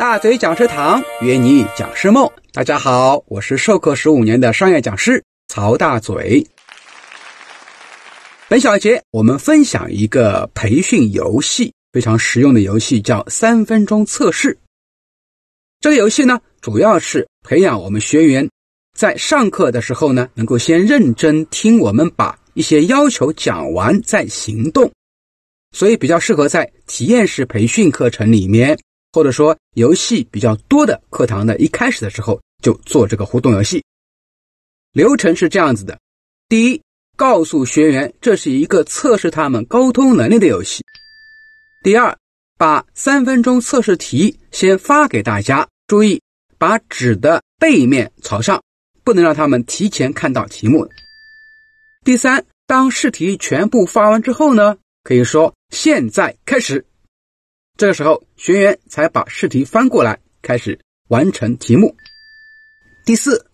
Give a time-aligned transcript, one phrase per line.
[0.00, 6.42] 大嘴讲师堂约你讲师梦，大家好，我是授课十五年的商业讲师曹大嘴。
[8.48, 14.56] 本小节我们分享一个培训游戏，非常实用的游戏，叫三分钟测试。
[15.80, 18.48] 这个游戏呢，主要是培养我们学员
[18.96, 24.90] 在上课的时候呢，能够先认真听我们把一些要求讲完再行动，
[25.76, 28.78] 所以比较适合在体验式培训课程里面。
[29.12, 33.82] 或者说游戏比较多的课堂的一开始的时候就做这个互动游戏，
[34.92, 35.98] 流程是这样子的：
[36.48, 36.82] 第一，
[37.16, 40.80] 告诉学员这是一个测试他们沟通能力的游戏；
[41.82, 42.16] 第二，
[42.56, 46.22] 把三分钟测试题先发给大家，注意
[46.56, 48.62] 把纸的背面朝上，
[49.02, 50.86] 不能让他们提前看到题目；
[52.04, 56.86] 第三，当试题全部发完之后呢，可以说现在开始。
[57.80, 61.96] 这个时候，学员才把试题翻过来，开始完成题目。
[63.06, 63.46] 第四，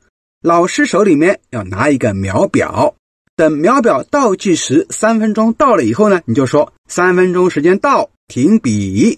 [0.43, 2.97] 老师手里面要拿一个秒表，
[3.37, 9.17] 等秒表倒计时三分钟到了以后呢，你就说三分钟时间到，停笔。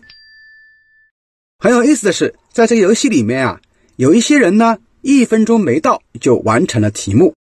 [1.58, 3.62] 很有意思的是，在这个游戏里面啊，
[3.96, 7.32] 有一些人呢一分钟没到就完成了题目，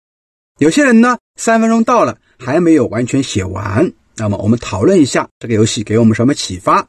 [0.61, 3.93] 有些人呢三分钟到了还没有完全写完。
[4.15, 6.87] 那么我们讨论一下这个游戏给我们什么启发？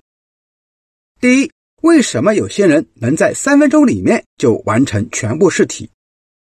[1.20, 1.52] 第一，
[1.82, 5.90] 为什么有些人能在三分钟里面就完成全部试题？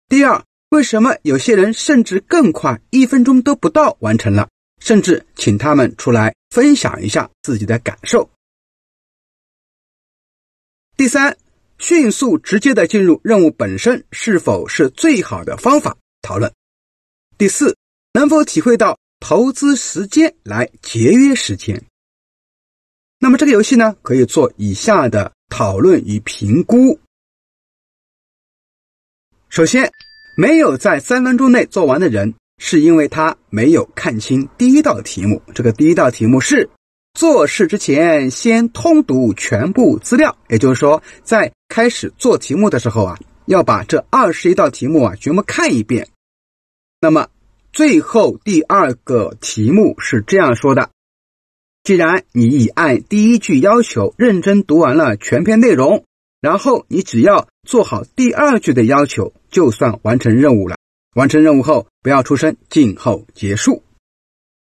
[0.08, 4.48] 第二，为什么有些人甚至更快，一分钟都不到完成了？
[4.80, 8.30] 甚至请他们出来分享一下自己的感受。
[10.96, 11.38] 第三，
[11.78, 15.98] 迅速直接的进入任务本身是否是最好的方法？
[16.22, 16.50] 讨论。
[17.38, 17.76] 第四，
[18.14, 21.84] 能否体会到投资时间来节约时间？
[23.24, 27.00] 那么这个游戏呢，可以做以下的讨论与评估。
[29.48, 29.92] 首先，
[30.36, 35.40] 没有在三分钟内做完的人，是因为他没有看清第一道题目。
[35.54, 36.68] 这个第一道题目是
[37.14, 46.08] 做事之前先通读全部资料，也就是说，在开始做题目的时候啊，要把这二十一道题目啊全部看一遍。
[47.00, 47.28] 那么
[47.72, 50.90] 最后第二个题目是这样说的。
[51.84, 56.06] 既然你已按第一句要求认真读完了全篇内容，
[56.40, 60.76] 然后你只要做好第二句的要求，就算完成任务了。
[61.16, 63.84] 完成任务后不要出声，静候结束。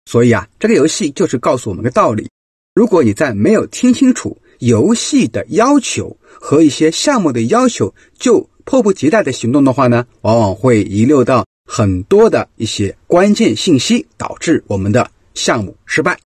[0.06, 2.30] 所以啊，这个游戏就是告诉我们个道理：
[2.76, 16.20] 如果你在没有听清楚游戏的要求和一些项目的要求，就迫不及待的行动的话呢，往往会遗漏到很多的一些关键信息，导致我们的项目失败。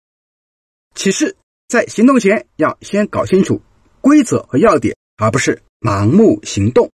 [0.96, 1.36] 启示：
[1.68, 3.60] 在行动前要先搞清楚
[4.00, 6.90] 规则和要点，而不是盲目行动。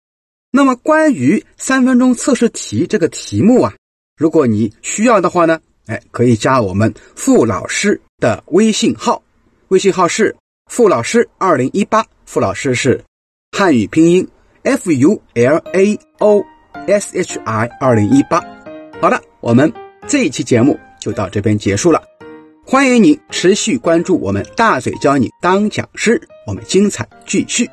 [0.52, 3.74] 那么，关于三分钟测试题这个题目啊，
[4.18, 9.22] 如果你需要的话呢，哎，可以加我们傅老师的微信号，
[9.68, 10.36] 微信号是
[10.72, 13.04] 傅老师二零一八，傅老师是
[13.52, 14.26] 汉语拼音
[14.64, 16.44] f u l a o
[16.88, 18.40] s h i 二零一八。
[19.02, 19.72] 好了，我们
[20.08, 22.02] 这一期节目就到这边结束了。
[22.72, 27.68] 欢迎您持续关注我们大嘴教你当讲师，我们精彩继续。